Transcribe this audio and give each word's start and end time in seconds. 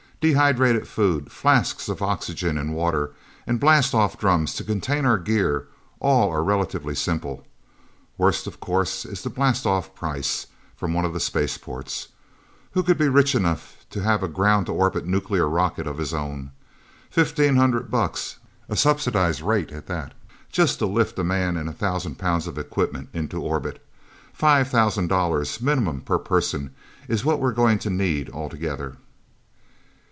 Dehydrated 0.21 0.87
food, 0.87 1.31
flasks 1.31 1.89
of 1.89 2.03
oxygen 2.03 2.55
and 2.55 2.75
water, 2.75 3.09
and 3.47 3.59
blastoff 3.59 4.19
drums 4.19 4.53
to 4.53 4.63
contain 4.63 5.03
our 5.03 5.17
gear, 5.17 5.65
are 5.99 5.99
all 5.99 6.35
relatively 6.43 6.93
simple. 6.93 7.47
Worst, 8.19 8.45
of 8.45 8.59
course, 8.59 9.03
is 9.03 9.23
the 9.23 9.31
blastoff 9.31 9.95
price, 9.95 10.45
from 10.75 10.93
one 10.93 11.05
of 11.05 11.13
the 11.13 11.19
spaceports. 11.19 12.09
Who 12.73 12.83
could 12.83 12.99
be 12.99 13.07
rich 13.07 13.33
enough 13.33 13.83
to 13.89 14.03
have 14.03 14.21
a 14.21 14.27
ground 14.27 14.67
to 14.67 14.73
orbit 14.73 15.07
nuclear 15.07 15.49
rocket 15.49 15.87
of 15.87 15.97
his 15.97 16.13
own? 16.13 16.51
Fifteen 17.09 17.55
hundred 17.55 17.89
bucks 17.89 18.35
a 18.69 18.75
subsidized 18.75 19.41
rate 19.41 19.71
at 19.71 19.87
that 19.87 20.13
just 20.51 20.77
to 20.77 20.85
lift 20.85 21.17
a 21.17 21.23
man 21.23 21.57
and 21.57 21.67
a 21.67 21.73
thousand 21.73 22.19
pounds 22.19 22.45
of 22.45 22.59
equipment 22.59 23.09
into 23.11 23.41
orbit. 23.41 23.83
Five 24.33 24.67
thousand 24.67 25.07
dollars, 25.07 25.59
minimum 25.61 26.01
per 26.01 26.19
person, 26.19 26.75
is 27.07 27.25
what 27.25 27.39
we're 27.39 27.51
going 27.53 27.79
to 27.79 27.89
need, 27.89 28.29
altogether." 28.29 28.97